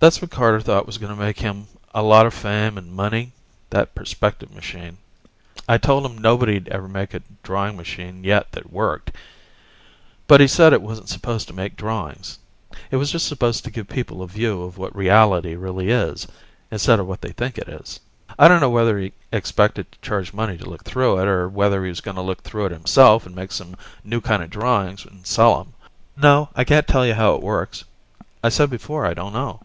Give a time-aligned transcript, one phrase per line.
[0.00, 3.32] That's what Carter thought was going to make him a lot of fame and money,
[3.70, 4.98] that perspective machine.
[5.66, 9.12] I told him nobody'd ever made a drawing machine yet that worked,
[10.26, 12.38] but he said it wasn't supposed to make drawings.
[12.90, 16.26] It was just supposed to give people a view of what reality really is,
[16.70, 17.98] instead of what they think it is.
[18.38, 21.88] I dunno whether he expected to charge money to look through it, or whether he
[21.88, 23.74] was gonna look through it himself and make some
[24.04, 25.72] new kinda drawings and sell 'em.
[26.14, 27.84] No, I can't tell you how it works
[28.42, 29.60] I said before I don't know.